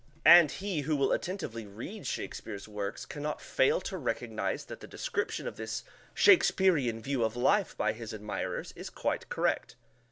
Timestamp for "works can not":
2.67-3.39